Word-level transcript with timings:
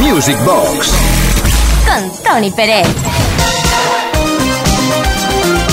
Music 0.00 0.36
Box 0.44 0.90
con 1.86 2.10
Tony 2.24 2.50
Pérez. 2.50 2.86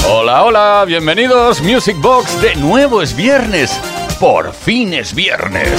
Hola, 0.10 0.44
hola, 0.44 0.84
bienvenidos 0.86 1.62
Music 1.62 1.96
Box. 2.00 2.42
De 2.42 2.56
nuevo 2.56 3.02
es 3.02 3.16
viernes. 3.16 3.80
Por 4.20 4.54
fin 4.54 4.94
es 4.94 5.16
viernes. 5.16 5.70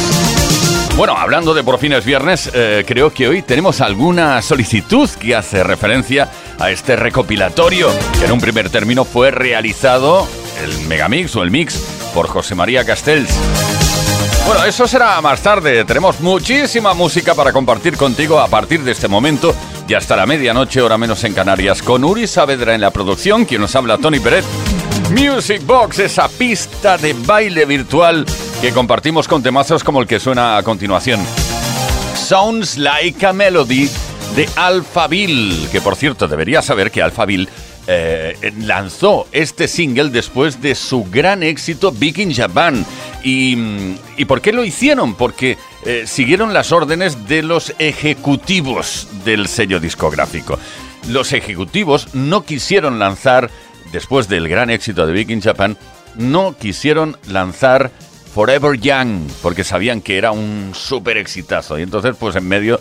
Bueno, 0.96 1.16
hablando 1.16 1.52
de 1.52 1.62
por 1.62 1.78
fin 1.78 1.92
es 1.92 2.04
viernes, 2.04 2.50
eh, 2.54 2.84
creo 2.86 3.12
que 3.12 3.28
hoy 3.28 3.42
tenemos 3.42 3.80
alguna 3.80 4.40
solicitud 4.42 5.08
que 5.10 5.34
hace 5.34 5.62
referencia 5.62 6.30
a 6.58 6.70
este 6.70 6.96
recopilatorio, 6.96 7.90
que 8.18 8.24
en 8.24 8.32
un 8.32 8.40
primer 8.40 8.70
término 8.70 9.04
fue 9.04 9.30
realizado 9.30 10.26
el 10.62 10.86
Megamix 10.86 11.36
o 11.36 11.42
el 11.42 11.50
Mix 11.50 11.76
por 12.14 12.26
José 12.26 12.54
María 12.54 12.84
Castells. 12.84 13.30
Bueno, 14.50 14.64
eso 14.64 14.88
será 14.88 15.20
más 15.20 15.40
tarde. 15.42 15.84
Tenemos 15.84 16.18
muchísima 16.18 16.92
música 16.92 17.36
para 17.36 17.52
compartir 17.52 17.96
contigo 17.96 18.40
a 18.40 18.48
partir 18.48 18.82
de 18.82 18.90
este 18.90 19.06
momento 19.06 19.54
y 19.86 19.94
hasta 19.94 20.16
la 20.16 20.26
medianoche, 20.26 20.82
hora 20.82 20.98
menos 20.98 21.22
en 21.22 21.34
Canarias, 21.34 21.82
con 21.82 22.02
Uri 22.02 22.26
Saavedra 22.26 22.74
en 22.74 22.80
la 22.80 22.90
producción, 22.90 23.44
quien 23.44 23.60
nos 23.60 23.76
habla 23.76 23.96
Tony 23.98 24.18
Peret. 24.18 24.44
Music 25.12 25.64
Box, 25.64 26.00
esa 26.00 26.28
pista 26.28 26.98
de 26.98 27.12
baile 27.12 27.64
virtual 27.64 28.26
que 28.60 28.72
compartimos 28.72 29.28
con 29.28 29.40
temazos 29.40 29.84
como 29.84 30.00
el 30.00 30.08
que 30.08 30.18
suena 30.18 30.56
a 30.56 30.64
continuación. 30.64 31.20
Sounds 32.16 32.76
Like 32.76 33.24
a 33.24 33.32
Melody 33.32 33.88
de 34.34 34.48
Alphaville, 34.56 35.68
que 35.70 35.80
por 35.80 35.94
cierto 35.94 36.26
debería 36.26 36.60
saber 36.60 36.90
que 36.90 37.02
Alphaville 37.02 37.48
eh, 37.86 38.52
lanzó 38.58 39.26
este 39.32 39.68
single 39.68 40.10
después 40.10 40.60
de 40.60 40.74
su 40.74 41.04
gran 41.04 41.42
éxito 41.42 41.92
Big 41.92 42.18
in 42.18 42.34
Japan. 42.34 42.84
¿Y, 43.24 43.56
¿y 44.16 44.24
por 44.26 44.40
qué 44.40 44.52
lo 44.52 44.64
hicieron? 44.64 45.14
Porque 45.14 45.58
eh, 45.84 46.04
siguieron 46.06 46.52
las 46.52 46.72
órdenes 46.72 47.26
de 47.26 47.42
los 47.42 47.74
ejecutivos 47.78 49.08
del 49.24 49.48
sello 49.48 49.80
discográfico. 49.80 50.58
Los 51.08 51.32
ejecutivos 51.32 52.14
no 52.14 52.44
quisieron 52.44 52.98
lanzar, 52.98 53.50
después 53.92 54.28
del 54.28 54.48
gran 54.48 54.70
éxito 54.70 55.06
de 55.06 55.12
Big 55.12 55.30
in 55.30 55.40
Japan, 55.40 55.78
no 56.16 56.54
quisieron 56.56 57.16
lanzar 57.28 57.90
Forever 58.34 58.78
Young, 58.78 59.28
porque 59.42 59.64
sabían 59.64 60.02
que 60.02 60.18
era 60.18 60.32
un 60.32 60.72
súper 60.74 61.16
exitazo. 61.16 61.78
Y 61.78 61.82
entonces, 61.82 62.14
pues 62.18 62.36
en 62.36 62.46
medio 62.46 62.80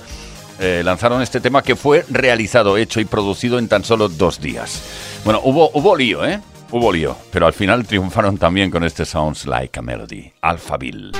eh, 0.59 0.81
lanzaron 0.83 1.21
este 1.21 1.39
tema 1.39 1.63
que 1.63 1.75
fue 1.75 2.05
realizado, 2.09 2.77
hecho 2.77 2.99
y 2.99 3.05
producido 3.05 3.59
en 3.59 3.67
tan 3.67 3.83
solo 3.83 4.09
dos 4.09 4.41
días. 4.41 4.81
Bueno, 5.23 5.41
hubo, 5.43 5.71
hubo 5.73 5.95
lío, 5.95 6.25
¿eh? 6.25 6.41
Hubo 6.71 6.91
lío, 6.91 7.17
pero 7.31 7.47
al 7.47 7.53
final 7.53 7.87
triunfaron 7.87 8.37
también 8.37 8.69
con 8.69 8.83
este 8.83 9.05
Sounds 9.05 9.45
Like 9.45 9.79
a 9.79 9.81
Melody, 9.81 10.31
Alphaville. 10.41 11.11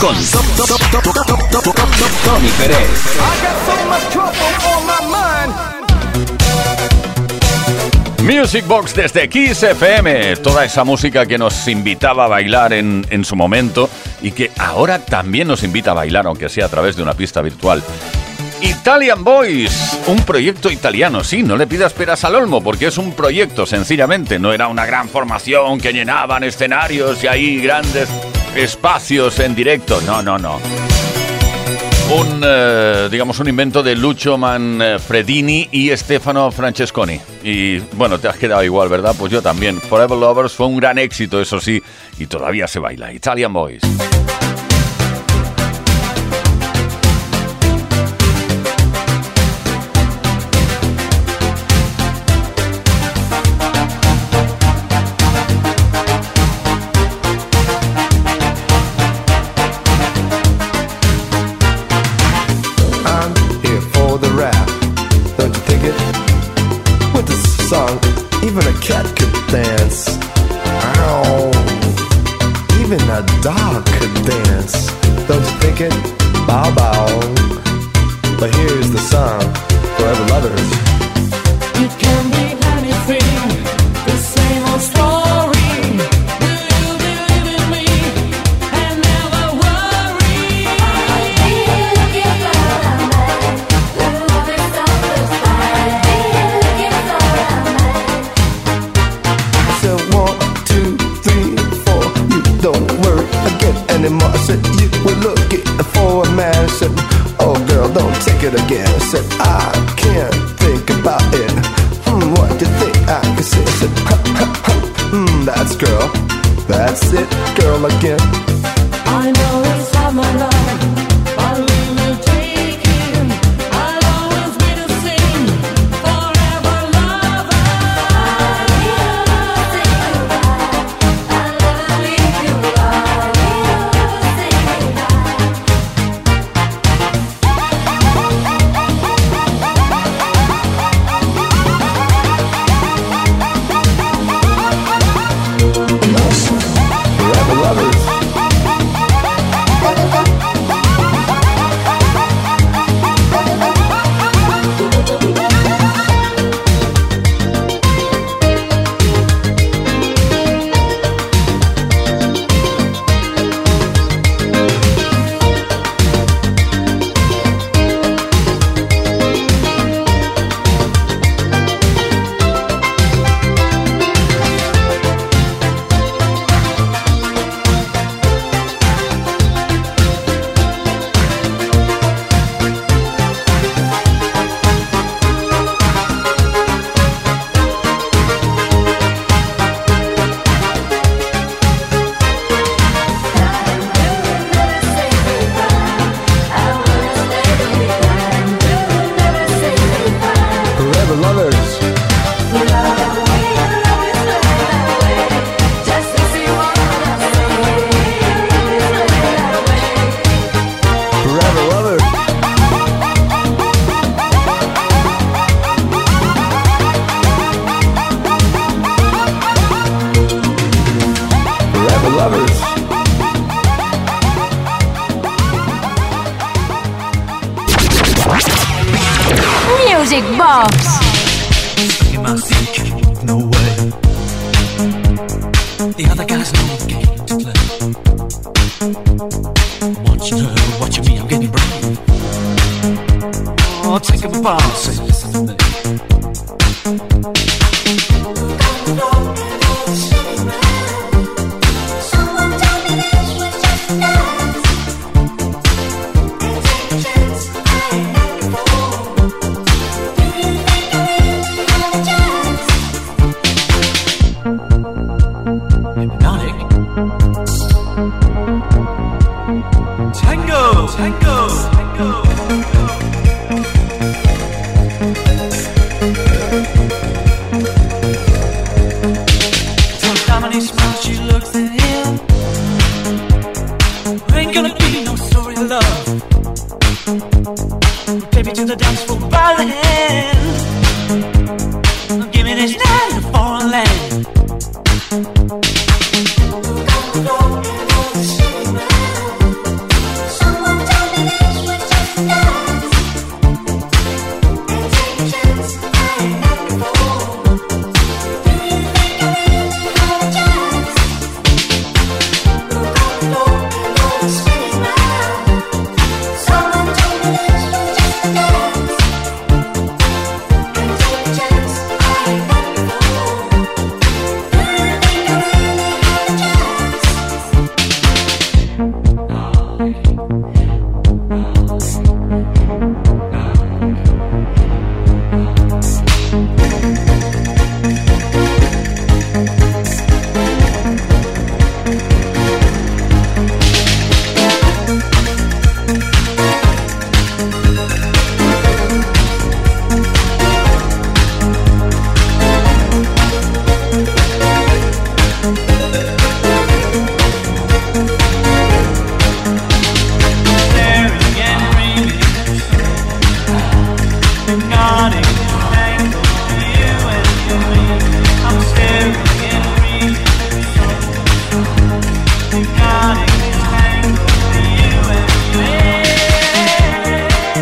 Con 0.00 0.16
Tony 2.24 2.48
Pérez. 2.58 2.88
Music 8.22 8.66
Box 8.66 8.94
desde 8.94 9.28
Kiss 9.28 9.62
FM, 9.62 10.36
toda 10.36 10.64
esa 10.64 10.84
música 10.84 11.26
que 11.26 11.36
nos 11.36 11.68
invitaba 11.68 12.24
a 12.24 12.28
bailar 12.28 12.72
en, 12.72 13.06
en, 13.10 13.24
su 13.24 13.36
momento 13.36 13.90
y 14.22 14.32
que 14.32 14.50
ahora 14.58 15.04
también 15.04 15.48
nos 15.48 15.62
invita 15.64 15.90
a 15.90 15.94
bailar, 15.94 16.26
aunque 16.26 16.48
sea 16.48 16.66
a 16.66 16.68
través 16.68 16.96
de 16.96 17.02
una 17.02 17.12
pista 17.12 17.42
virtual. 17.42 17.82
Italian 18.62 19.22
Boys, 19.22 19.98
un 20.06 20.22
proyecto 20.22 20.70
italiano, 20.70 21.24
sí, 21.24 21.42
no 21.42 21.56
le 21.56 21.66
pidas 21.66 21.92
peras 21.92 22.24
al 22.24 22.36
olmo, 22.36 22.62
porque 22.62 22.86
es 22.86 22.96
un 22.96 23.12
proyecto, 23.12 23.66
sencillamente, 23.66 24.38
no 24.38 24.52
era 24.52 24.68
una 24.68 24.86
gran 24.86 25.08
formación 25.08 25.78
que 25.78 25.92
llenaban 25.92 26.44
escenarios 26.44 27.22
y 27.22 27.26
ahí 27.26 27.60
grandes 27.60 28.08
espacios 28.54 29.38
en 29.38 29.54
directo, 29.54 30.00
no, 30.02 30.22
no, 30.22 30.38
no. 30.38 30.58
Un, 32.12 32.42
eh, 32.44 33.08
digamos, 33.08 33.38
un 33.38 33.48
invento 33.48 33.84
de 33.84 33.94
Lucio 33.94 34.36
Manfredini 34.36 35.68
y 35.70 35.96
Stefano 35.96 36.50
Francesconi. 36.50 37.20
Y 37.44 37.78
bueno, 37.92 38.18
te 38.18 38.26
has 38.26 38.36
quedado 38.36 38.64
igual, 38.64 38.88
¿verdad? 38.88 39.14
Pues 39.16 39.30
yo 39.30 39.40
también. 39.40 39.80
Forever 39.80 40.18
Lovers 40.18 40.52
fue 40.52 40.66
un 40.66 40.76
gran 40.76 40.98
éxito, 40.98 41.40
eso 41.40 41.60
sí, 41.60 41.80
y 42.18 42.26
todavía 42.26 42.66
se 42.66 42.80
baila. 42.80 43.12
Italian 43.12 43.52
Boys. 43.52 43.82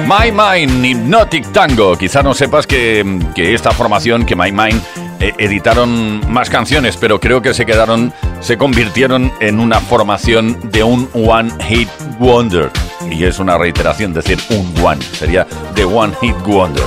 My 0.08 0.32
Mind, 0.32 0.82
Hypnotic 0.82 1.52
Tango. 1.52 1.94
Quizá 1.98 2.22
no 2.22 2.32
sepas 2.32 2.66
que, 2.66 3.04
esta 3.36 3.72
formación, 3.72 4.24
que 4.24 4.34
My 4.34 4.50
Mind, 4.50 4.80
eh, 5.20 5.34
editaron 5.36 6.22
más 6.32 6.48
canciones, 6.48 6.96
pero 6.96 7.20
creo 7.20 7.42
que 7.42 7.52
se 7.52 7.66
quedaron, 7.66 8.14
se 8.40 8.56
convirtieron 8.56 9.30
en 9.40 9.60
una 9.60 9.80
formación 9.80 10.70
de 10.70 10.82
un 10.82 11.10
One 11.12 11.52
Hit 11.68 11.90
Wonder. 12.18 12.70
Y 13.10 13.22
es 13.24 13.38
una 13.38 13.58
reiteración 13.58 14.14
decir 14.14 14.38
un 14.48 14.72
One, 14.82 15.04
sería 15.04 15.46
The 15.74 15.84
One 15.84 16.14
Hit 16.22 16.36
Wonder. 16.46 16.84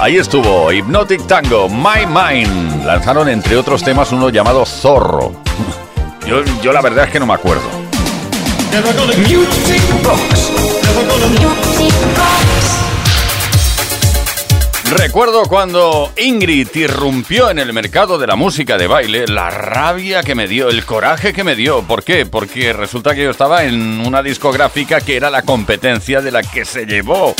Ahí 0.00 0.16
estuvo 0.16 0.72
Hypnotic 0.72 1.24
Tango, 1.28 1.68
My 1.68 2.04
Mind. 2.08 2.84
Lanzaron 2.84 3.28
entre 3.28 3.56
otros 3.56 3.84
temas 3.84 4.10
uno 4.10 4.30
llamado 4.30 4.66
Zorro. 4.66 5.32
Yo, 6.26 6.42
yo 6.62 6.72
la 6.72 6.80
verdad 6.80 7.04
es 7.04 7.10
que 7.10 7.20
no 7.20 7.26
me 7.26 7.34
acuerdo. 7.34 7.68
Recuerdo 14.96 15.42
cuando 15.46 16.12
Ingrid 16.16 16.68
irrumpió 16.74 17.50
en 17.50 17.58
el 17.58 17.72
mercado 17.72 18.16
de 18.16 18.28
la 18.28 18.36
música 18.36 18.78
de 18.78 18.86
baile, 18.86 19.26
la 19.26 19.50
rabia 19.50 20.22
que 20.22 20.36
me 20.36 20.46
dio, 20.46 20.68
el 20.68 20.84
coraje 20.84 21.32
que 21.32 21.42
me 21.42 21.56
dio. 21.56 21.82
¿Por 21.82 22.04
qué? 22.04 22.26
Porque 22.26 22.72
resulta 22.72 23.12
que 23.12 23.24
yo 23.24 23.30
estaba 23.30 23.64
en 23.64 24.00
una 24.06 24.22
discográfica 24.22 25.00
que 25.00 25.16
era 25.16 25.30
la 25.30 25.42
competencia 25.42 26.20
de 26.20 26.30
la 26.30 26.42
que 26.42 26.64
se 26.64 26.86
llevó 26.86 27.34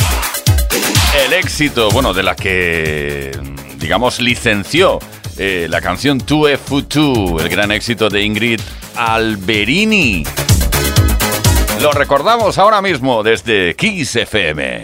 el 1.25 1.31
éxito, 1.31 1.89
bueno, 1.91 2.13
de 2.13 2.23
la 2.23 2.35
que, 2.35 3.31
digamos, 3.77 4.19
licenció 4.19 4.99
eh, 5.37 5.67
la 5.69 5.79
canción 5.79 6.19
Tue 6.19 6.57
Futu, 6.57 7.39
el 7.39 7.47
gran 7.47 7.71
éxito 7.71 8.09
de 8.09 8.21
Ingrid 8.21 8.59
Alberini. 8.95 10.25
Lo 11.81 11.93
recordamos 11.93 12.57
ahora 12.57 12.81
mismo 12.81 13.23
desde 13.23 13.75
Kiss 13.75 14.17
FM. 14.17 14.83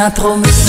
m'a 0.00 0.10
promis 0.10 0.59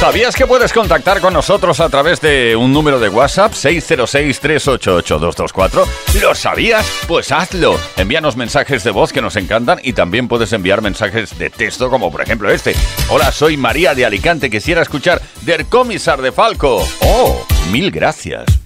¿Sabías 0.00 0.34
que 0.34 0.48
puedes 0.48 0.72
contactar 0.72 1.20
con 1.20 1.32
nosotros 1.32 1.78
a 1.78 1.88
través 1.88 2.20
de 2.20 2.56
un 2.56 2.72
número 2.72 2.98
de 2.98 3.08
WhatsApp 3.08 3.52
606-388-224? 3.52 5.86
¿Lo 6.20 6.34
sabías? 6.34 6.84
Pues 7.06 7.30
hazlo. 7.30 7.78
Envíanos 7.96 8.36
mensajes 8.36 8.82
de 8.82 8.90
voz 8.90 9.12
que 9.12 9.22
nos 9.22 9.36
encantan 9.36 9.78
y 9.80 9.92
también 9.92 10.26
puedes 10.26 10.52
enviar 10.52 10.82
mensajes 10.82 11.38
de 11.38 11.50
texto 11.50 11.88
como 11.88 12.10
por 12.10 12.22
ejemplo 12.22 12.50
este. 12.50 12.74
Hola, 13.10 13.30
soy 13.30 13.56
María 13.56 13.94
de 13.94 14.04
Alicante, 14.04 14.50
quisiera 14.50 14.82
escuchar 14.82 15.22
Der 15.42 15.66
Comisar 15.66 16.20
de 16.20 16.32
Falco. 16.32 16.84
Oh, 17.02 17.46
mil 17.70 17.92
gracias. 17.92 18.61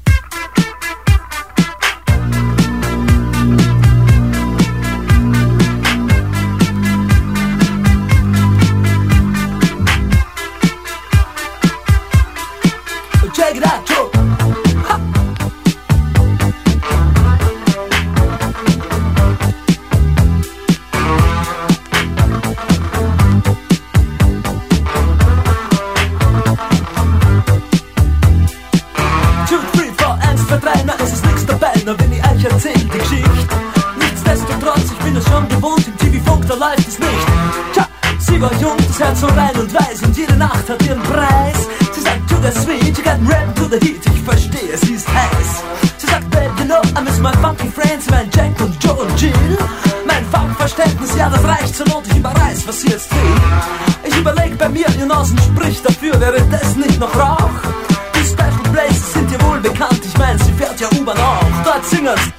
schwarz 39.17 39.23
und 39.23 39.39
rein 39.39 39.57
und 39.57 39.75
weiß 39.75 40.03
und 40.03 40.17
jede 40.17 40.37
Nacht 40.37 40.69
hat 40.69 40.83
ihren 40.87 41.03
Preis. 41.03 41.69
Sie 41.95 42.01
sagt, 42.01 42.29
to 42.29 42.37
the 42.43 42.61
sweet, 42.61 42.97
you 42.97 43.05
got 43.05 43.19
rap 43.29 43.55
to 43.57 43.65
the 43.65 43.79
heat, 43.85 44.01
ich 44.07 44.23
verstehe, 44.23 44.77
sie 44.77 44.95
ist 44.95 45.09
heiß. 45.09 45.63
Sie 45.99 46.07
sagt, 46.07 46.31
babe, 46.31 46.51
you 46.59 46.65
know, 46.65 46.81
I 46.99 47.03
miss 47.03 47.19
my 47.21 47.33
funky 47.41 47.69
friends, 47.69 48.09
mein 48.11 48.31
Jack 48.35 48.61
und 48.61 48.83
Joe 48.83 48.95
und 48.95 49.21
Jill. 49.21 49.59
Mein 50.07 50.25
Funkverständnis, 50.27 51.17
ja, 51.17 51.29
das 51.31 51.45
reicht 51.45 51.75
zur 51.75 51.87
Not, 51.89 52.05
ich 52.09 52.17
überreiß, 52.17 52.67
was 52.67 52.81
sie 52.81 52.89
jetzt 52.89 53.11
will. 53.11 54.09
Ich 54.09 54.17
überleg 54.17 54.59
bei 54.59 54.69
mir, 54.69 54.87
ihr 54.99 55.07
Nasen 55.07 55.39
spricht 55.39 55.85
dafür, 55.85 56.21
wäre 56.21 56.43
das 56.51 56.77
nicht 56.77 56.99
noch 57.01 57.15
Rauch? 57.15 57.51
Die 58.15 58.27
Special 58.27 58.73
Places 58.73 59.13
sind 59.15 59.31
ihr 59.33 59.43
wohl 59.43 59.61
bekannt, 59.61 60.01
ich 60.05 60.19
mein, 60.19 60.39
sie 60.39 60.53
fährt 60.53 60.79
ja 60.81 60.89
U-Bahn 60.99 61.19
auch, 61.19 61.65
dort 61.65 61.85
singen's. 61.87 62.36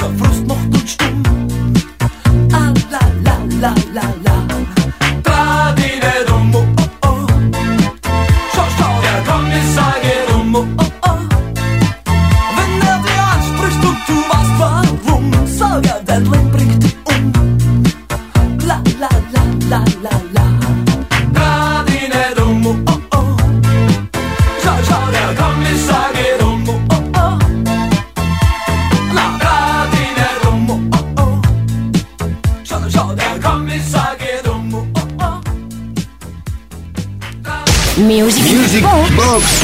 so. 0.00 0.29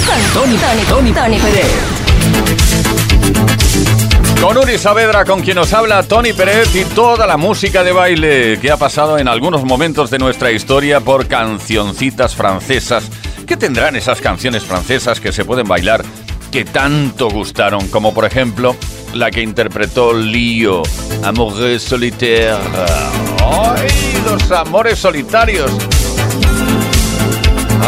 con 0.07 0.23
Tony, 0.33 0.57
Tony, 0.57 0.83
Tony, 0.89 1.13
Tony 1.13 1.39
Pérez. 1.39 1.67
Con 4.41 4.57
Uri 4.57 4.79
Saavedra, 4.79 5.25
con 5.25 5.43
quien 5.43 5.57
nos 5.57 5.73
habla 5.73 6.03
Tony 6.05 6.33
Pérez 6.33 6.75
y 6.77 6.85
toda 6.85 7.27
la 7.27 7.37
música 7.37 7.83
de 7.83 7.93
baile 7.93 8.59
que 8.61 8.71
ha 8.71 8.77
pasado 8.77 9.19
en 9.19 9.27
algunos 9.27 9.65
momentos 9.65 10.11
de 10.11 10.19
nuestra 10.19 10.53
historia 10.53 11.01
por 11.01 11.27
cancioncitas 11.27 12.37
francesas. 12.37 13.11
¿Qué 13.47 13.57
tendrán 13.57 13.97
esas 13.97 14.21
canciones 14.21 14.63
francesas 14.63 15.21
que 15.21 15.33
se 15.33 15.45
pueden 15.45 15.67
bailar 15.67 16.05
que 16.53 16.65
tanto 16.65 17.29
gustaron? 17.29 17.89
Como 17.89 18.15
por 18.15 18.25
ejemplo 18.25 18.77
la 19.15 19.31
que 19.31 19.43
interpretó 19.43 20.13
Lio, 20.13 20.83
Amoureux 21.25 21.83
solitaire. 21.83 22.57
¡Ay, 23.45 23.89
los 24.25 24.51
amores 24.53 24.99
solitarios! 24.99 25.73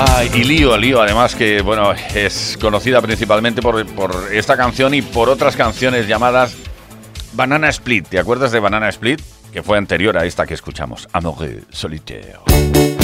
Ay, 0.01 0.31
y 0.33 0.45
Lío, 0.45 0.77
Lío, 0.77 1.03
además 1.03 1.35
que 1.35 1.61
bueno, 1.61 1.93
es 2.15 2.57
conocida 2.61 3.03
principalmente 3.03 3.61
por, 3.61 3.85
esta 4.33 4.57
canción 4.57 4.95
y 4.95 5.03
por 5.03 5.29
otras 5.29 5.57
canciones 5.57 6.07
llamadas 6.07 6.57
Banana 7.33 7.69
Split. 7.69 8.07
¿Te 8.07 8.21
acuerdas 8.21 8.53
de 8.53 8.61
Banana 8.61 8.89
Split? 8.91 9.21
Que 9.53 9.63
fue 9.63 9.77
anterior 9.77 10.17
a 10.17 10.25
esta 10.25 10.47
que 10.47 10.55
escuchamos, 10.55 11.09
Amoureux 11.13 11.65
Solitaire. 11.71 12.98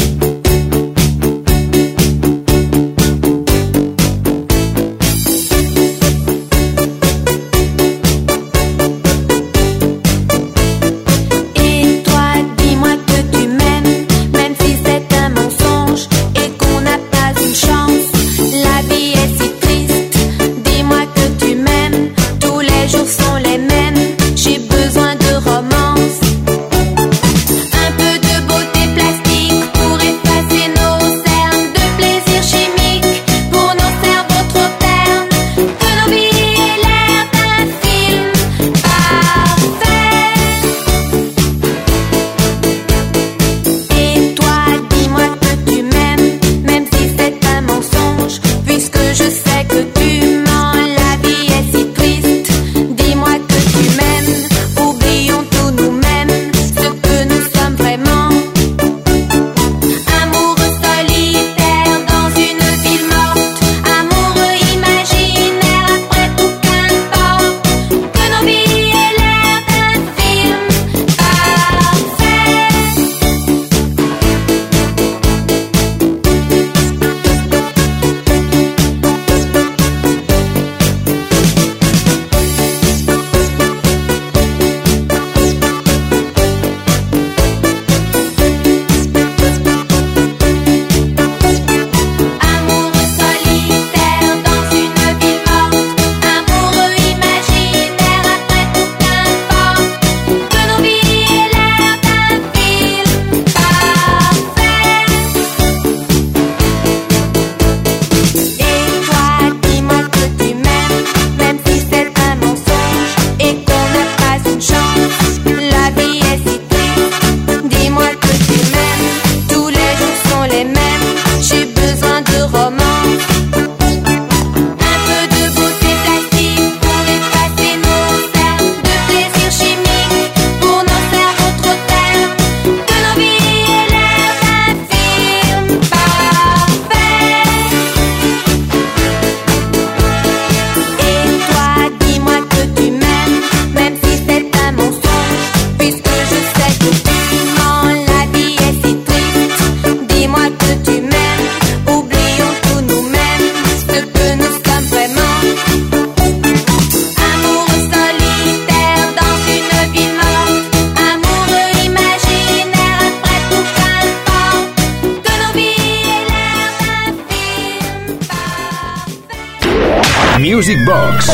Music 170.67 170.87
Box 170.87 171.29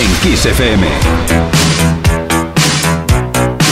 en 0.00 0.14
Kiss 0.22 0.46
FM. 0.46 0.86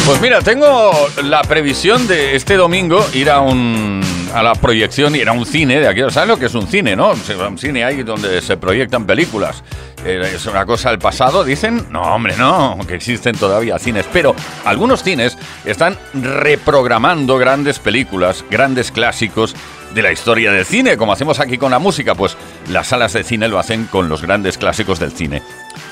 Pues 0.05 0.21
mira, 0.21 0.43
tengo 0.43 0.93
la 1.23 1.41
previsión 1.45 2.07
de 2.07 2.37
este 2.37 2.57
domingo 2.57 3.07
ir 3.15 3.31
a 3.31 3.41
un 3.41 4.03
a 4.35 4.43
la 4.43 4.55
proyección, 4.55 5.17
ir 5.17 5.31
a 5.31 5.33
un 5.33 5.47
cine 5.47 5.81
de 5.81 5.89
aquí. 5.89 6.01
¿Sabes 6.11 6.29
lo 6.29 6.39
que 6.39 6.45
es 6.47 6.55
un 6.55 6.67
cine, 6.67 6.95
no? 6.95 7.13
Un 7.49 7.59
cine 7.59 7.85
ahí 7.85 8.03
donde 8.03 8.43
se 8.43 8.59
proyectan 8.59 9.07
películas. 9.07 9.65
Eh, 10.05 10.33
es 10.35 10.47
una 10.47 10.67
cosa 10.67 10.91
del 10.91 10.99
pasado, 10.99 11.45
dicen. 11.45 11.87
No, 11.91 12.03
hombre, 12.03 12.37
no, 12.37 12.79
que 12.87 12.95
existen 12.95 13.37
todavía 13.37 13.79
cines. 13.79 14.07
Pero 14.13 14.35
algunos 14.65 15.03
cines 15.03 15.37
están 15.65 15.99
reprogramando 16.13 17.39
grandes 17.39 17.79
películas, 17.79 18.45
grandes 18.51 18.91
clásicos 18.91 19.55
de 19.95 20.03
la 20.03 20.13
historia 20.13 20.53
del 20.53 20.67
cine, 20.67 20.97
como 20.97 21.13
hacemos 21.13 21.41
aquí 21.41 21.57
con 21.59 21.71
la 21.71 21.79
música. 21.79 22.15
Pues 22.15 22.37
las 22.69 22.89
salas 22.89 23.15
de 23.15 23.25
cine 23.25 23.49
lo 23.49 23.59
hacen 23.59 23.87
con 23.87 24.09
los 24.09 24.23
grandes 24.23 24.59
clásicos 24.59 24.99
del 24.99 25.13
cine. 25.13 25.43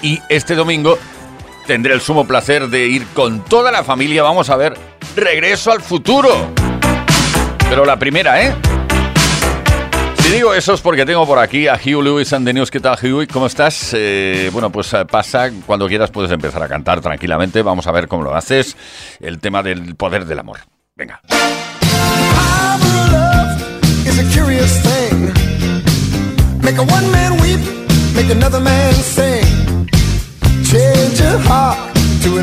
Y 0.03 0.21
este 0.29 0.55
domingo 0.55 0.99
tendré 1.67 1.95
el 1.95 2.01
sumo 2.01 2.27
placer 2.27 2.69
de 2.69 2.87
ir 2.87 3.07
con 3.15 3.45
toda 3.45 3.73
la 3.73 3.83
familia. 3.83 4.23
Vamos 4.23 4.51
a 4.51 4.57
ver 4.57 4.77
Regreso 5.17 5.73
al 5.73 5.83
futuro. 5.83 6.31
Pero 7.69 7.85
la 7.85 7.99
primera, 7.99 8.43
¿eh? 8.43 8.55
Si 10.23 10.31
digo 10.33 10.55
eso 10.55 10.73
es 10.73 10.81
porque 10.81 11.05
tengo 11.05 11.27
por 11.27 11.39
aquí 11.39 11.67
a 11.67 11.75
Hugh 11.75 12.03
Lewis 12.03 12.33
and 12.33 12.47
the 12.47 12.53
News. 12.53 12.71
¿Qué 12.71 12.79
tal, 12.79 12.97
Hugh? 12.97 13.27
¿Cómo 13.31 13.47
estás? 13.47 13.91
Eh, 13.93 14.51
bueno, 14.53 14.71
pues 14.71 14.95
eh, 14.95 15.05
pasa, 15.05 15.51
cuando 15.67 15.89
quieras 15.89 16.11
puedes 16.11 16.31
empezar 16.31 16.63
a 16.63 16.69
cantar 16.69 17.01
tranquilamente. 17.01 17.61
Vamos 17.63 17.87
a 17.89 17.93
ver 17.93 18.07
cómo 18.07 18.23
lo 18.23 18.35
haces. 18.35 18.77
El 19.21 19.41
tema 19.41 19.63
del 19.63 19.97
poder 19.97 20.25
del 20.25 20.39
amor. 20.39 20.61
Venga. 20.97 21.21
Change 30.73 31.21
your 31.21 31.39
heart 31.41 31.95
to 32.23 32.39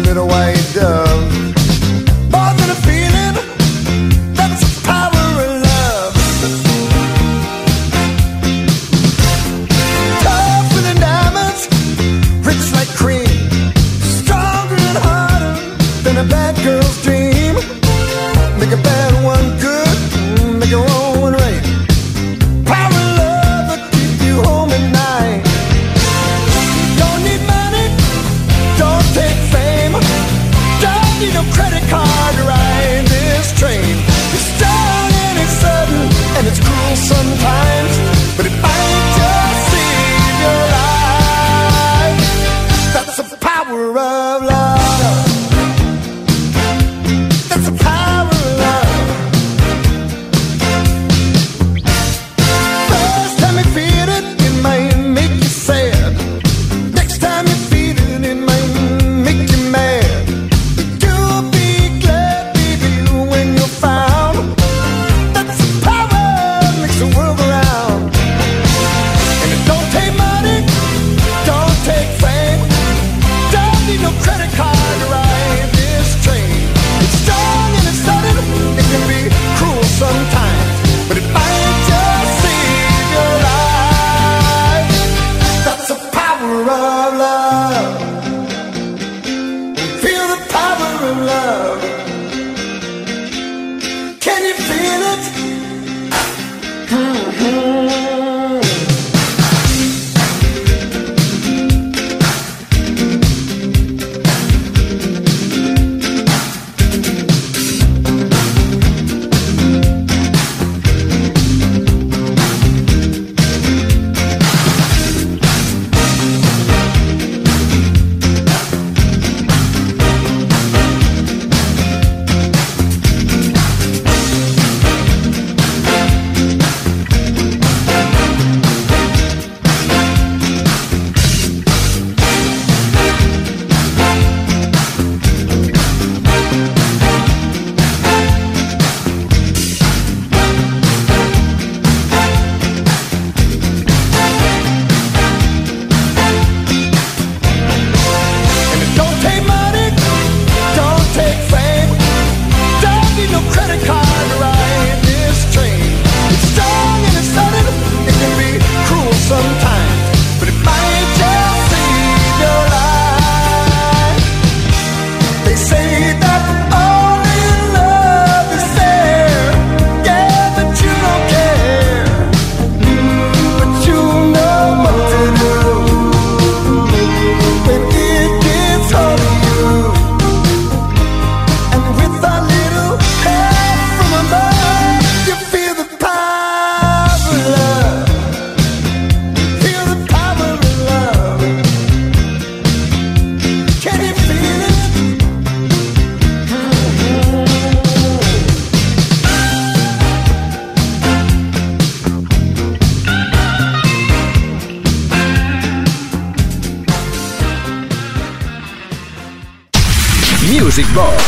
Music 210.50 210.88
Box 210.96 211.24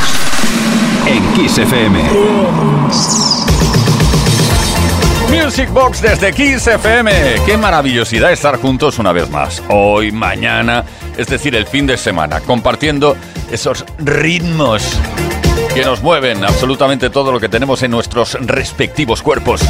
en 1.06 1.34
Kiss 1.34 1.60
FM. 1.60 2.00
Music 5.30 5.70
Box 5.70 6.02
desde 6.02 6.34
Kiss 6.34 6.66
FM. 6.66 7.12
Qué 7.46 7.56
maravillosidad 7.56 8.32
estar 8.32 8.60
juntos 8.60 8.98
una 8.98 9.12
vez 9.12 9.30
más. 9.30 9.62
Hoy, 9.70 10.12
mañana, 10.12 10.86
es 11.18 11.28
decir, 11.28 11.56
el 11.56 11.68
fin 11.68 11.86
de 11.86 11.98
semana, 11.98 12.40
compartiendo 12.40 13.16
esos 13.52 13.86
ritmos 14.00 14.98
que 15.76 15.86
nos 15.86 16.02
mueven 16.02 16.44
absolutamente 16.44 17.12
todo 17.12 17.32
lo 17.32 17.40
que 17.40 17.48
tenemos 17.48 17.84
en 17.84 17.92
nuestros 17.92 18.34
respectivos 18.42 19.22
cuerpos. 19.22 19.62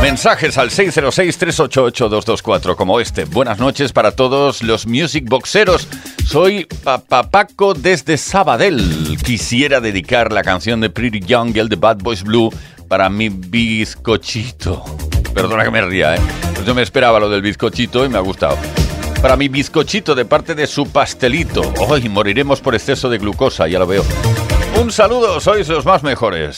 Mensajes 0.00 0.56
al 0.58 0.70
606-388-224 0.70 2.76
como 2.76 3.00
este. 3.00 3.24
Buenas 3.24 3.58
noches 3.58 3.92
para 3.92 4.12
todos 4.12 4.62
los 4.62 4.86
music 4.86 5.28
boxeros. 5.28 5.88
Soy 6.26 6.66
Papapaco 6.82 7.74
desde 7.74 8.16
Sabadell. 8.16 9.18
Quisiera 9.22 9.80
dedicar 9.80 10.32
la 10.32 10.42
canción 10.42 10.80
de 10.80 10.88
Pretty 10.90 11.20
Young 11.20 11.52
Girl 11.52 11.68
de 11.68 11.76
Bad 11.76 11.98
Boys 11.98 12.22
Blue 12.22 12.50
para 12.88 13.08
mi 13.10 13.28
bizcochito. 13.28 14.84
Perdona 15.34 15.64
que 15.64 15.70
me 15.70 15.82
ría, 15.82 16.16
¿eh? 16.16 16.20
Pues 16.54 16.66
yo 16.66 16.74
me 16.74 16.82
esperaba 16.82 17.20
lo 17.20 17.28
del 17.28 17.42
bizcochito 17.42 18.04
y 18.04 18.08
me 18.08 18.18
ha 18.18 18.22
gustado. 18.22 18.56
Para 19.20 19.36
mi 19.36 19.48
bizcochito 19.48 20.14
de 20.14 20.24
parte 20.24 20.54
de 20.54 20.66
su 20.66 20.86
pastelito. 20.90 21.62
Hoy 21.88 22.08
moriremos 22.08 22.60
por 22.60 22.74
exceso 22.74 23.08
de 23.08 23.18
glucosa, 23.18 23.68
ya 23.68 23.78
lo 23.78 23.86
veo. 23.86 24.04
Un 24.80 24.90
saludo, 24.90 25.40
sois 25.40 25.68
los 25.68 25.84
más 25.84 26.02
mejores. 26.02 26.56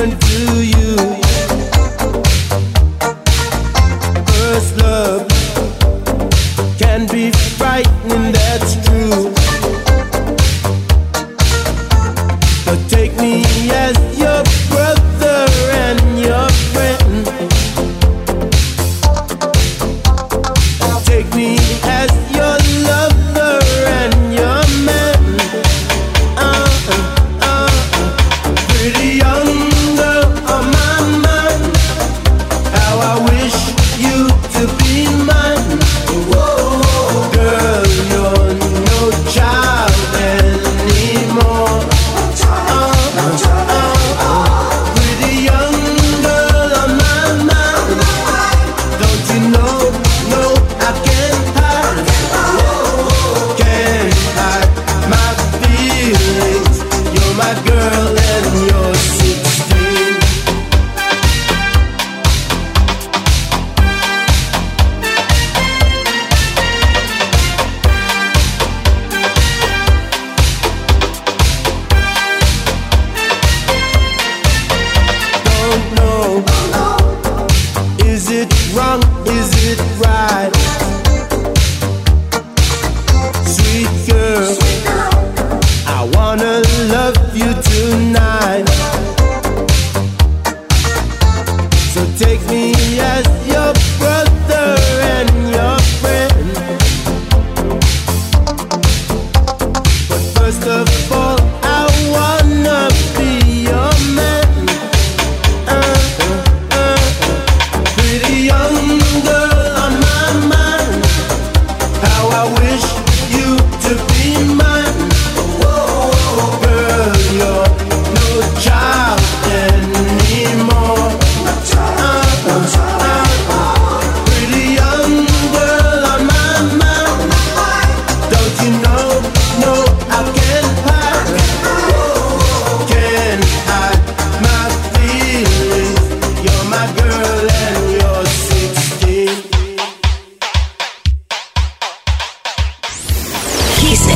Different 0.00 0.29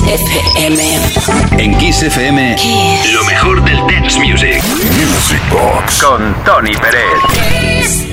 Kiss 0.02 0.20
FM. 0.57 1.62
En 1.62 1.78
Kiss 1.78 2.02
FM, 2.02 2.57
lo 3.12 3.24
mejor 3.24 3.64
del 3.64 3.76
dance 3.87 4.18
music. 4.18 4.62
Music 4.62 5.40
Box 5.50 6.02
con 6.02 6.35
Tony 6.44 6.72
Pérez. 6.74 8.07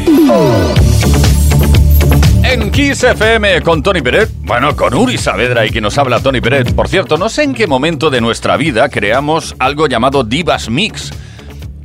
En 2.44 2.72
Kiss 2.72 3.04
FM 3.04 3.62
con 3.62 3.82
Tony 3.82 4.02
Peret, 4.02 4.30
bueno, 4.44 4.76
con 4.76 4.94
Uri 4.94 5.18
Saavedra 5.18 5.66
y 5.66 5.72
que 5.72 5.82
nos 5.82 5.98
habla 5.98 6.22
Tony 6.22 6.40
Peret. 6.40 6.74
Por 6.74 6.88
cierto, 6.88 7.18
no 7.18 7.30
sé 7.30 7.44
en 7.44 7.54
qué 7.54 7.68
momento 7.68 8.10
de 8.10 8.22
nuestra 8.22 8.58
vida 8.58 8.88
creamos 8.90 9.56
algo 9.60 9.88
llamado 9.88 10.24
Divas 10.24 10.70
Mix. 10.70 11.12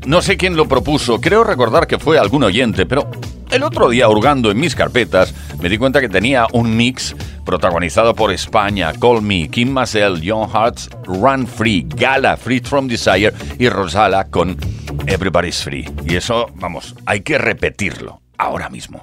No 0.04 0.22
sé 0.22 0.36
quién 0.36 0.56
lo 0.56 0.68
propuso, 0.68 1.20
creo 1.20 1.42
recordar 1.42 1.86
que 1.86 1.98
fue 1.98 2.18
algún 2.18 2.44
oyente, 2.44 2.86
pero 2.86 3.10
el 3.56 3.62
otro 3.62 3.88
día 3.88 4.06
hurgando 4.08 4.50
en 4.50 4.60
mis 4.60 4.74
carpetas 4.74 5.34
me 5.62 5.70
di 5.70 5.78
cuenta 5.78 6.02
que 6.02 6.10
tenía 6.10 6.46
un 6.52 6.76
mix 6.76 7.16
protagonizado 7.46 8.14
por 8.14 8.30
España, 8.30 8.92
Call 9.00 9.22
Me, 9.22 9.48
Kim 9.48 9.70
Marcel, 9.70 10.20
John 10.22 10.50
Hearts, 10.50 10.90
Run 11.04 11.46
Free, 11.46 11.86
Gala, 11.88 12.36
Free 12.36 12.60
From 12.60 12.86
Desire 12.86 13.32
y 13.58 13.70
Rosala 13.70 14.24
con 14.24 14.58
Everybody's 15.06 15.62
Free. 15.62 15.88
Y 16.04 16.16
eso, 16.16 16.50
vamos, 16.56 16.94
hay 17.06 17.22
que 17.22 17.38
repetirlo 17.38 18.20
ahora 18.36 18.68
mismo. 18.68 19.02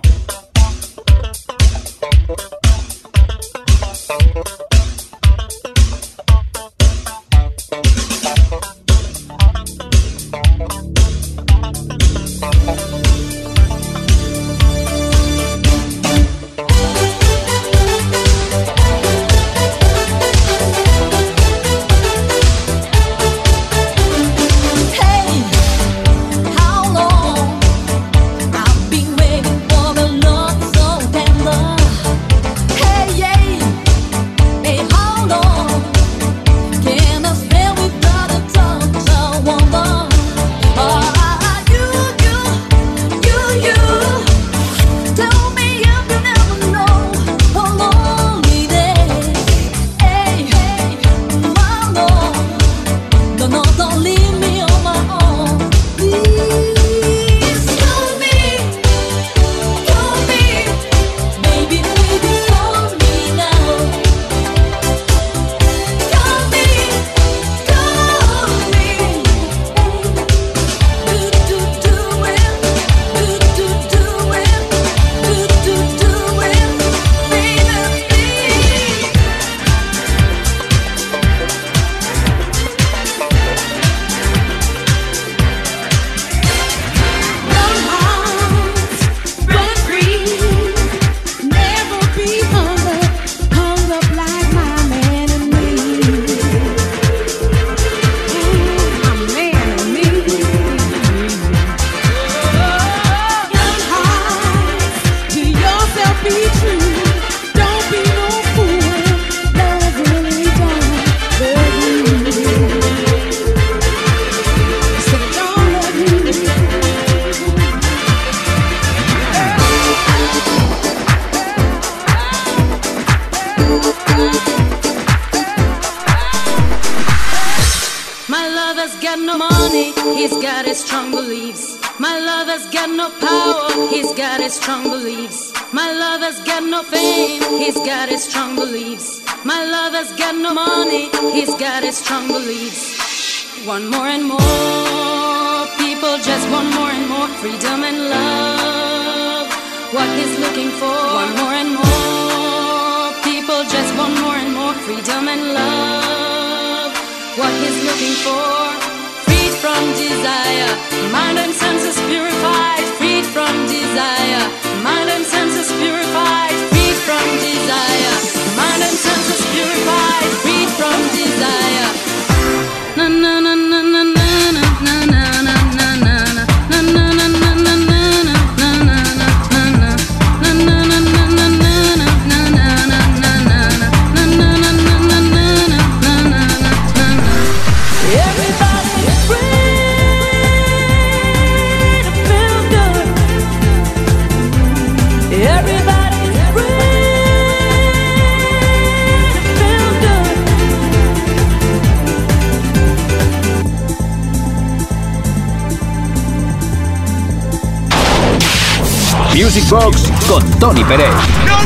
Con 209.74 210.60
Tony 210.60 210.84
Pérez. 210.84 211.10
No 211.48 211.58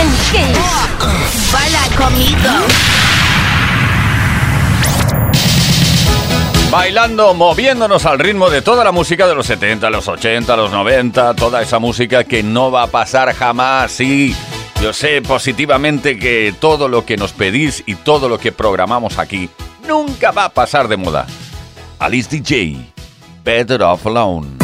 en 0.00 0.08
Kiss. 0.30 1.52
Baila 1.52 1.82
conmigo. 1.98 2.48
Bailando, 6.70 7.34
moviéndonos 7.34 8.06
al 8.06 8.18
ritmo 8.18 8.48
de 8.48 8.62
toda 8.62 8.84
la 8.84 8.90
música 8.90 9.26
de 9.26 9.34
los 9.34 9.44
70, 9.44 9.90
los 9.90 10.08
80, 10.08 10.56
los 10.56 10.72
90, 10.72 11.34
toda 11.34 11.60
esa 11.60 11.78
música 11.78 12.24
que 12.24 12.42
no 12.42 12.70
va 12.70 12.84
a 12.84 12.86
pasar 12.86 13.34
jamás. 13.34 13.92
Sí, 13.92 14.34
yo 14.80 14.94
sé 14.94 15.20
positivamente 15.20 16.18
que 16.18 16.54
todo 16.58 16.88
lo 16.88 17.04
que 17.04 17.18
nos 17.18 17.32
pedís 17.32 17.82
y 17.84 17.96
todo 17.96 18.30
lo 18.30 18.38
que 18.38 18.50
programamos 18.50 19.18
aquí 19.18 19.50
nunca 19.86 20.30
va 20.30 20.46
a 20.46 20.48
pasar 20.48 20.88
de 20.88 20.96
moda. 20.96 21.26
Alice 21.98 22.30
DJ, 22.30 22.78
Better 23.44 23.82
Off 23.82 24.06
Alone. 24.06 24.61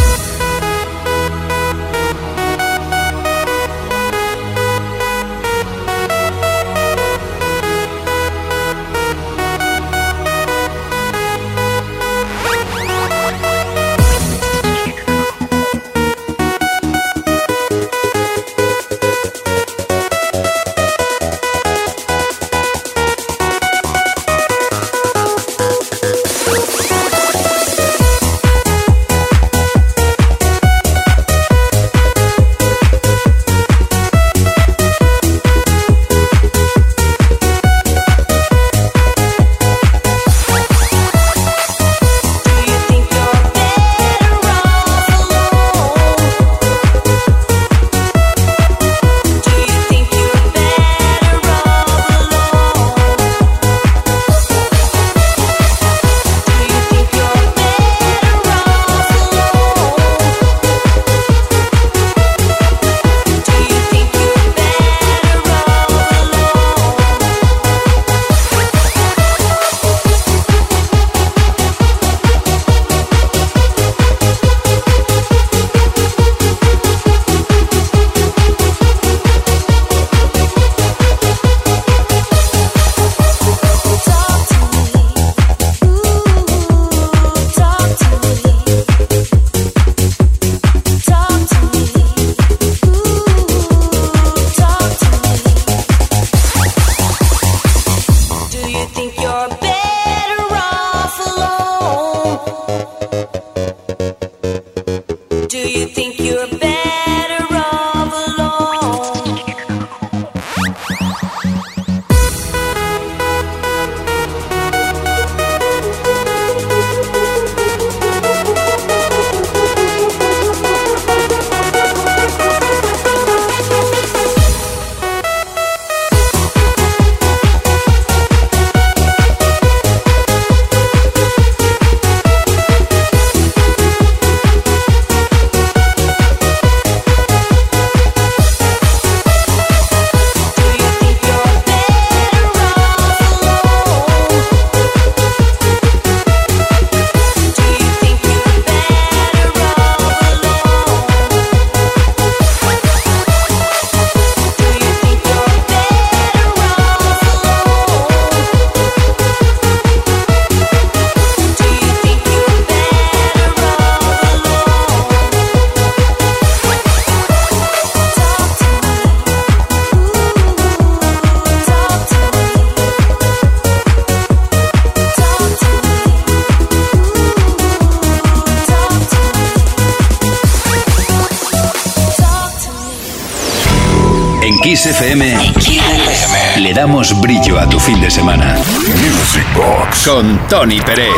con 190.05 190.39
Tony 190.49 190.81
Pérez. 190.81 191.13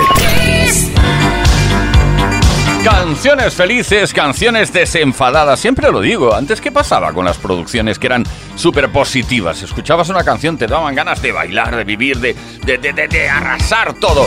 Canciones 2.85 3.55
felices, 3.55 4.13
canciones 4.15 4.73
desenfadadas, 4.73 5.61
siempre 5.61 5.91
lo 5.91 6.01
digo. 6.01 6.35
Antes, 6.35 6.61
¿qué 6.61 6.73
pasaba 6.73 7.13
con 7.13 7.25
las 7.25 7.37
producciones 7.37 7.99
que 7.99 8.07
eran 8.07 8.25
súper 8.57 8.91
positivas? 8.91 9.63
Escuchabas 9.63 10.09
una 10.09 10.25
canción, 10.25 10.57
te 10.57 10.67
daban 10.67 10.95
ganas 10.95 11.21
de 11.21 11.33
bailar, 11.33 11.77
de 11.77 11.85
vivir, 11.85 12.19
de, 12.19 12.35
de, 12.65 12.79
de, 12.79 13.09
de 13.09 13.29
arrasar 13.29 13.95
todo. 13.95 14.27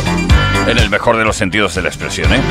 En 0.67 0.77
el 0.77 0.89
mejor 0.89 1.17
de 1.17 1.23
los 1.23 1.35
sentidos 1.35 1.73
de 1.75 1.81
la 1.81 1.89
expresión, 1.89 2.31
¿eh? 2.33 2.41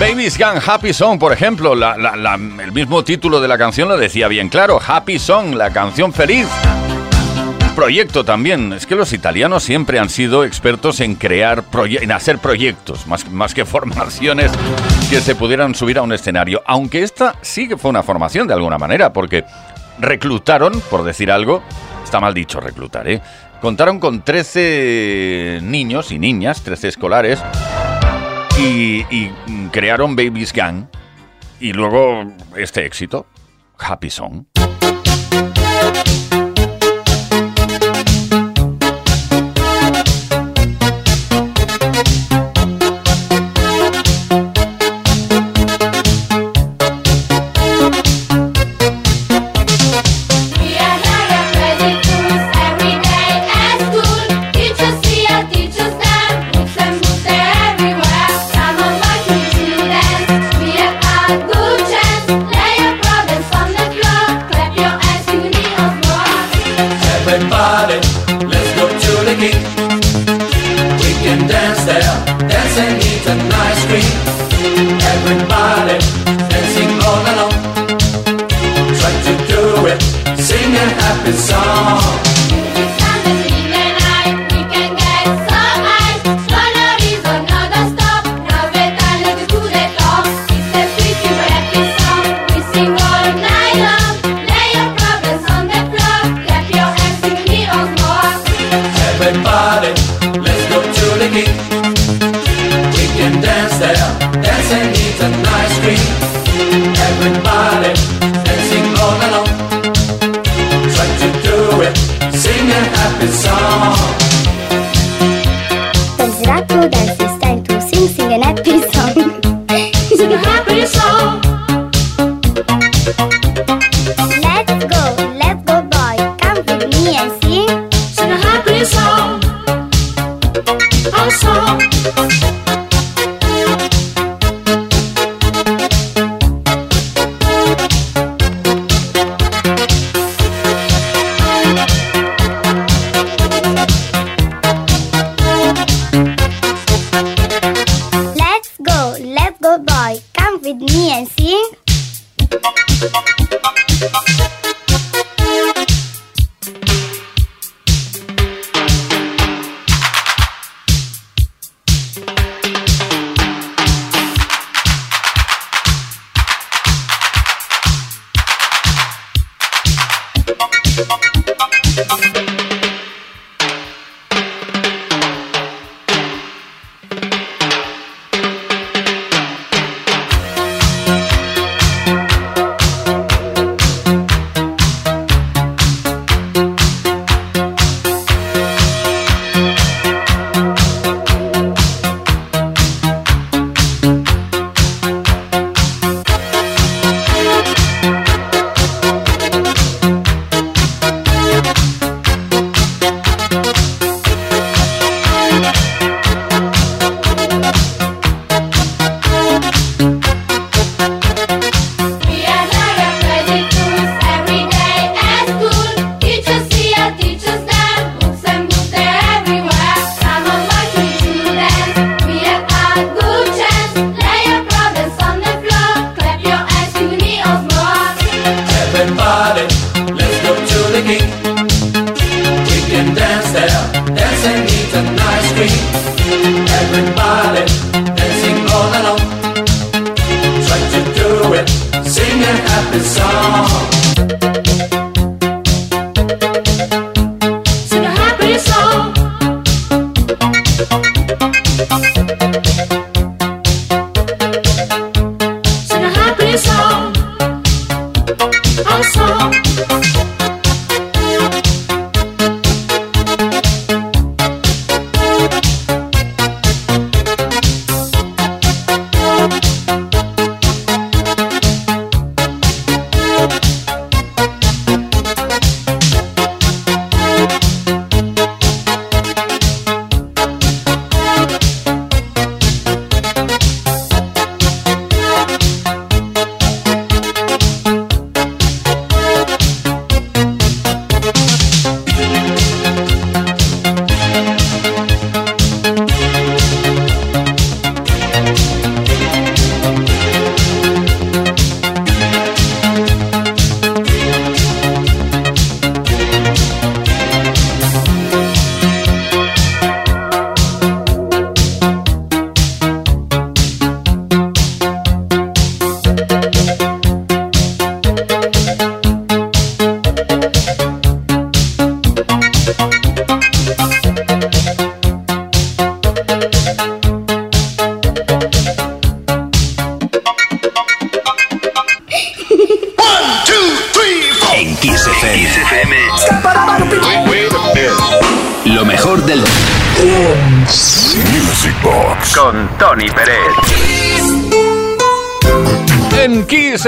Baby's 0.00 0.38
Gun, 0.38 0.60
Happy 0.64 0.92
Song, 0.92 1.18
por 1.18 1.32
ejemplo, 1.32 1.72
el 1.74 2.72
mismo 2.72 3.04
título 3.04 3.40
de 3.40 3.48
la 3.48 3.58
canción 3.58 3.88
lo 3.88 3.96
decía 3.96 4.28
bien 4.28 4.48
claro, 4.48 4.80
Happy 4.84 5.18
Song, 5.18 5.54
la 5.54 5.70
canción 5.70 6.12
feliz 6.12 6.46
proyecto 7.78 8.24
también. 8.24 8.72
Es 8.72 8.86
que 8.86 8.96
los 8.96 9.12
italianos 9.12 9.62
siempre 9.62 10.00
han 10.00 10.08
sido 10.08 10.42
expertos 10.42 10.98
en 10.98 11.14
crear, 11.14 11.62
en 11.84 12.10
hacer 12.10 12.38
proyectos, 12.38 13.06
más, 13.06 13.30
más 13.30 13.54
que 13.54 13.64
formaciones 13.64 14.50
que 15.08 15.20
se 15.20 15.36
pudieran 15.36 15.76
subir 15.76 15.96
a 15.98 16.02
un 16.02 16.12
escenario. 16.12 16.60
Aunque 16.66 17.04
esta 17.04 17.36
sí 17.40 17.68
que 17.68 17.76
fue 17.76 17.90
una 17.90 18.02
formación 18.02 18.48
de 18.48 18.54
alguna 18.54 18.78
manera, 18.78 19.12
porque 19.12 19.44
reclutaron, 20.00 20.82
por 20.90 21.04
decir 21.04 21.30
algo, 21.30 21.62
está 22.02 22.18
mal 22.18 22.34
dicho 22.34 22.58
reclutar, 22.58 23.06
¿eh? 23.06 23.22
Contaron 23.60 24.00
con 24.00 24.24
13 24.24 25.60
niños 25.62 26.10
y 26.10 26.18
niñas, 26.18 26.62
13 26.64 26.88
escolares, 26.88 27.40
y, 28.58 29.06
y 29.08 29.30
crearon 29.70 30.16
Babies 30.16 30.52
Gang. 30.52 30.86
Y 31.60 31.72
luego 31.72 32.24
este 32.56 32.84
éxito, 32.84 33.26
Happy 33.78 34.10
Song. 34.10 34.46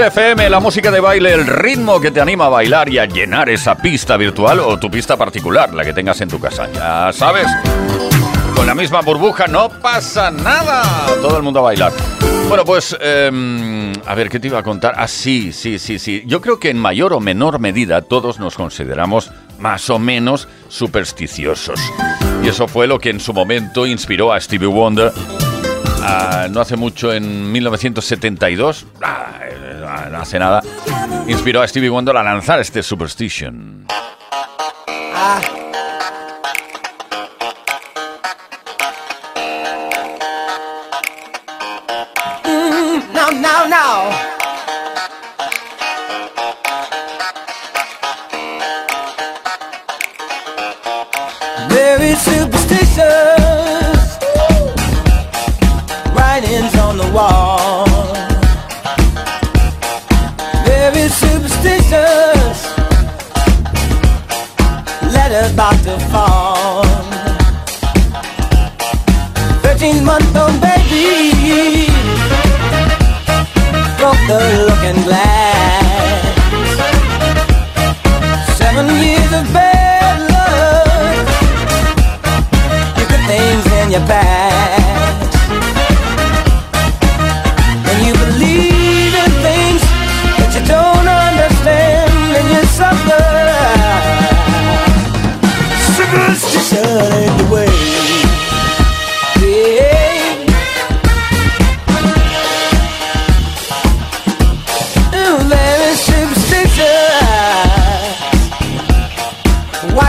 FM, 0.07 0.49
la 0.49 0.59
música 0.59 0.89
de 0.89 0.99
baile, 0.99 1.33
el 1.33 1.45
ritmo 1.45 2.01
que 2.01 2.11
te 2.11 2.19
anima 2.19 2.45
a 2.45 2.49
bailar 2.49 2.89
y 2.89 2.97
a 2.97 3.05
llenar 3.05 3.49
esa 3.49 3.75
pista 3.77 4.17
virtual 4.17 4.59
o 4.59 4.79
tu 4.79 4.89
pista 4.89 5.15
particular, 5.15 5.73
la 5.73 5.85
que 5.85 5.93
tengas 5.93 6.19
en 6.21 6.29
tu 6.29 6.39
casa. 6.39 6.67
Ya 6.73 7.11
sabes, 7.13 7.45
con 8.55 8.65
la 8.65 8.73
misma 8.73 9.01
burbuja 9.01 9.47
no 9.47 9.69
pasa 9.69 10.31
nada. 10.31 10.83
Todo 11.21 11.37
el 11.37 11.43
mundo 11.43 11.59
a 11.59 11.63
bailar. 11.63 11.93
Bueno, 12.47 12.65
pues, 12.65 12.97
em, 12.99 13.93
a 14.05 14.15
ver, 14.15 14.29
¿qué 14.29 14.39
te 14.39 14.47
iba 14.47 14.59
a 14.59 14.63
contar? 14.63 14.95
Ah, 14.97 15.07
sí, 15.07 15.53
sí, 15.53 15.77
sí, 15.77 15.99
sí. 15.99 16.23
Yo 16.25 16.41
creo 16.41 16.59
que 16.59 16.69
en 16.69 16.77
mayor 16.77 17.13
o 17.13 17.19
menor 17.19 17.59
medida 17.59 18.01
todos 18.01 18.39
nos 18.39 18.55
consideramos 18.55 19.31
más 19.59 19.89
o 19.89 19.99
menos 19.99 20.47
supersticiosos. 20.67 21.79
Y 22.43 22.47
eso 22.47 22.67
fue 22.67 22.87
lo 22.87 22.99
que 22.99 23.11
en 23.11 23.19
su 23.19 23.33
momento 23.33 23.85
inspiró 23.85 24.33
a 24.33 24.41
Stevie 24.41 24.67
Wonder 24.67 25.11
Ah, 26.03 26.47
no 26.49 26.61
hace 26.61 26.75
mucho, 26.75 27.13
en 27.13 27.51
1972, 27.51 28.85
ah, 29.03 29.39
eh, 29.43 30.09
no 30.11 30.17
hace 30.17 30.39
nada, 30.39 30.61
inspiró 31.27 31.61
a 31.61 31.67
Stevie 31.67 31.89
Wonder 31.89 32.17
a 32.17 32.23
lanzar 32.23 32.59
este 32.59 32.83
Superstition. 32.83 33.85
No. 43.69 44.20
Wall. 57.13 57.85
Very 60.65 61.09
superstitious. 61.09 62.57
Letters 65.13 65.51
about 65.53 65.77
to 65.83 65.99
fall. 66.11 66.85
Thirteen 69.61 70.03
month 70.05 70.35
old 70.35 70.59
baby 70.61 71.87
broke 73.97 74.23
the 74.27 74.39
looking 74.67 74.99
glass. 75.03 76.23
Seven 78.57 78.87
years 79.03 79.31
of 79.39 79.45
bad 79.53 80.17
luck. 80.33 81.27
You 82.97 83.05
put 83.05 83.21
things 83.27 83.65
in 83.79 83.91
your 83.91 84.05
past. 84.07 84.40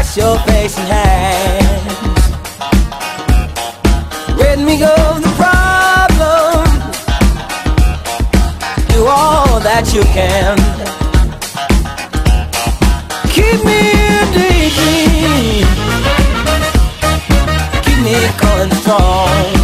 Wash 0.03 0.17
your 0.17 0.37
face 0.41 0.77
and 0.79 0.89
hands. 0.89 1.93
Rid 4.37 4.59
me 4.59 4.83
of 4.83 5.23
the 5.23 5.33
problem. 5.39 6.65
Do 8.89 9.07
all 9.07 9.61
that 9.61 9.95
you 9.95 10.03
can. 10.11 10.59
Keep 13.31 13.65
me 13.65 13.79
in 14.11 14.27
daydream. 14.35 15.69
Keep 17.85 17.99
me 18.03 18.13
strong. 18.81 19.53
You 19.55 19.62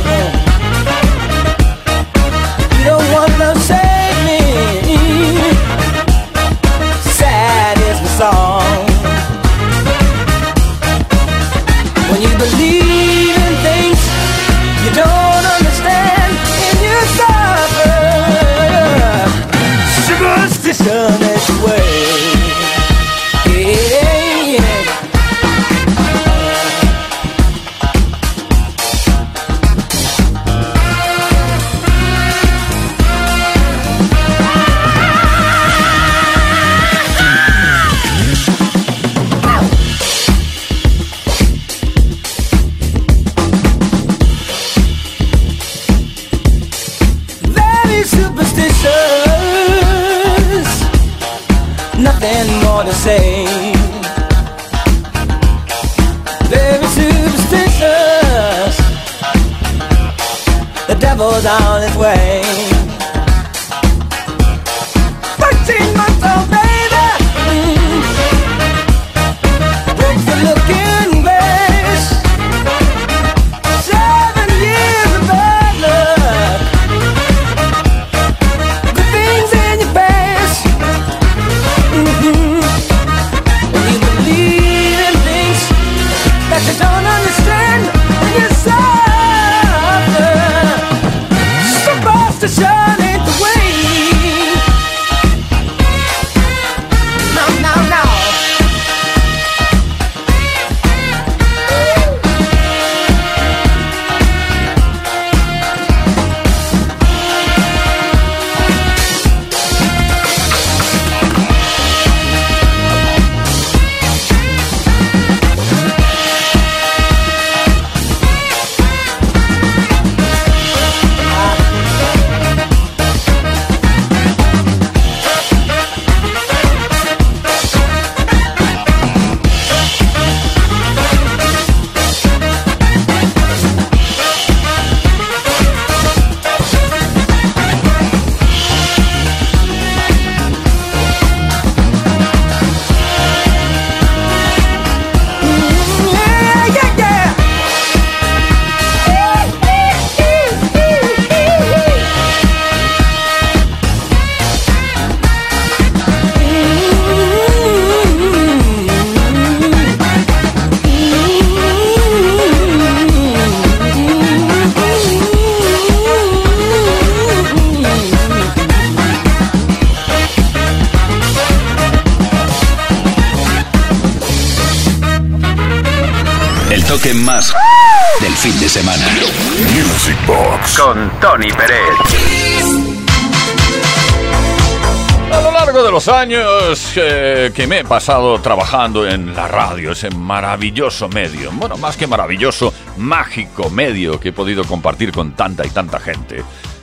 Eh, 186.97 187.53
que 187.55 187.67
me 187.67 187.81
he 187.81 187.85
pasado 187.85 188.41
trabajando 188.41 189.07
en 189.07 189.35
la 189.35 189.47
radio, 189.47 189.93
ese 189.93 190.11
maravilloso 190.11 191.09
medio, 191.09 191.51
bueno, 191.53 191.77
más 191.77 191.97
que 191.97 192.07
maravilloso, 192.07 192.73
mágico 192.97 193.71
medio 193.71 194.19
que 194.19 194.31
he 194.31 194.33
podido 194.33 194.65
compartir 194.65 195.13
con 195.13 195.33
tanta 195.33 195.67
y 195.67 195.71
tanta 195.71 196.01
gente. 196.01 196.43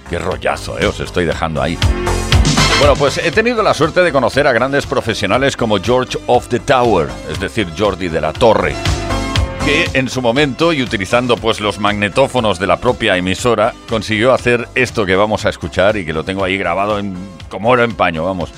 Qué 0.10 0.20
rollazo, 0.20 0.80
eh, 0.80 0.86
os 0.86 1.00
estoy 1.00 1.26
dejando 1.26 1.62
ahí. 1.62 1.78
Bueno, 2.80 2.96
pues 2.96 3.18
he 3.18 3.32
tenido 3.32 3.64
la 3.64 3.74
suerte 3.74 4.02
de 4.02 4.12
conocer 4.12 4.48
a 4.48 4.54
grandes 4.54 4.86
profesionales 4.86 5.58
como 5.58 5.80
George 5.80 6.18
of 6.28 6.48
the 6.50 6.60
Tower, 6.60 7.10
es 7.30 7.40
decir, 7.40 7.68
Jordi 7.78 8.08
de 8.08 8.22
la 8.22 8.32
Torre, 8.32 8.76
que 9.66 9.90
en 9.94 10.08
su 10.08 10.22
momento 10.22 10.72
y 10.72 10.84
utilizando 10.84 11.36
pues 11.36 11.60
los 11.60 11.80
magnetófonos 11.80 12.60
de 12.60 12.68
la 12.68 12.78
propia 12.78 13.18
emisora 13.18 13.74
consiguió 13.90 14.34
hacer 14.34 14.68
esto 14.76 15.06
que 15.06 15.16
vamos 15.16 15.46
a 15.46 15.50
escuchar 15.50 15.98
y 15.98 16.06
que 16.06 16.14
lo 16.14 16.24
tengo 16.24 16.44
ahí 16.44 16.58
grabado 16.58 17.00
en, 17.00 17.16
como 17.50 17.70
oro 17.70 17.84
en 17.84 17.96
paño, 17.96 18.24
vamos 18.24 18.52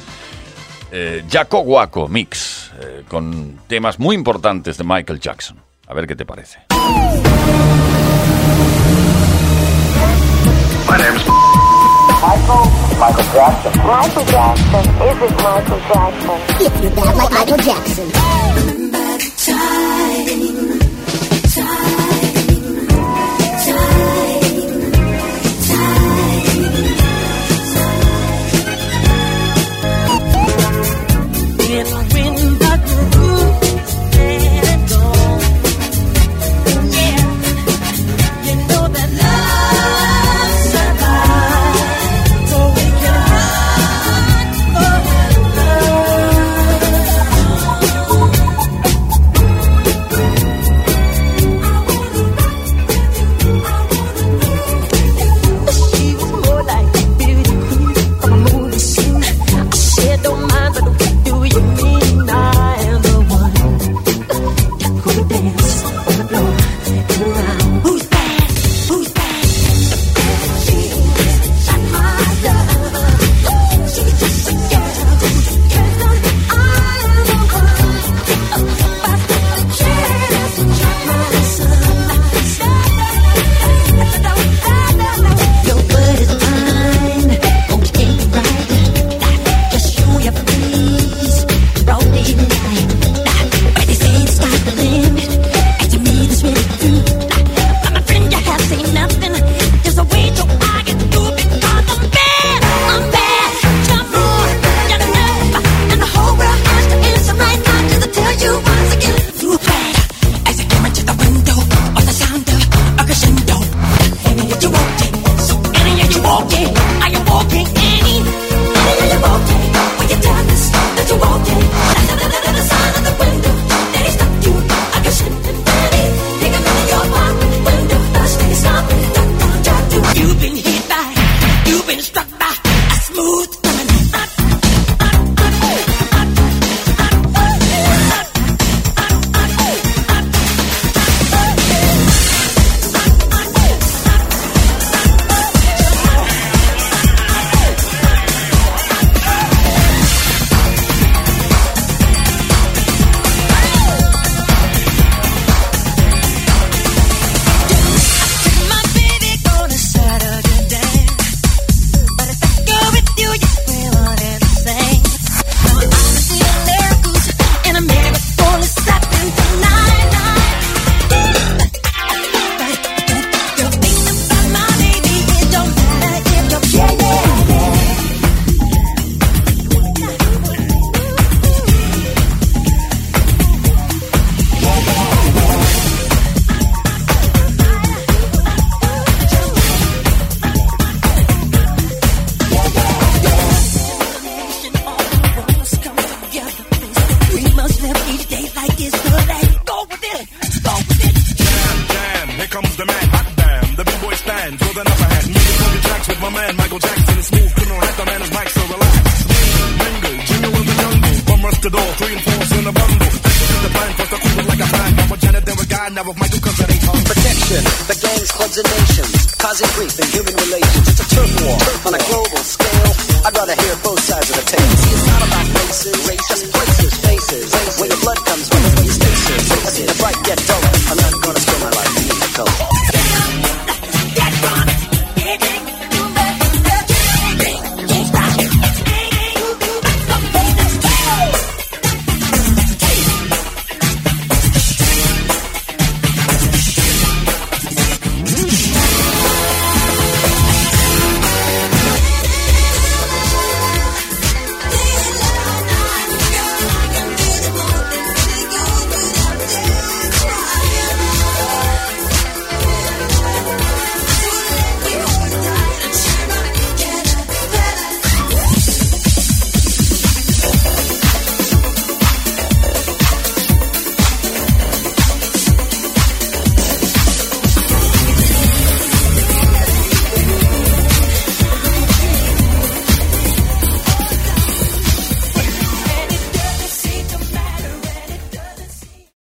eh, 0.91 1.23
Jaco 1.29 1.61
Guaco 1.61 2.07
Mix, 2.07 2.71
eh, 2.81 3.03
con 3.07 3.59
temas 3.67 3.99
muy 3.99 4.15
importantes 4.15 4.77
de 4.77 4.83
Michael 4.83 5.19
Jackson. 5.19 5.57
A 5.87 5.93
ver 5.93 6.07
qué 6.07 6.15
te 6.15 6.25
parece. 6.25 6.59
My 10.89 10.97
Michael, 12.19 12.65
Michael 12.99 13.27
Jackson. 13.33 13.71
Michael 13.85 14.25
Jackson, 14.25 14.85
is 15.07 15.19
Michael 15.43 15.81
Jackson? 15.87 16.37
Michael 17.31 17.57
Jackson. 17.57 18.86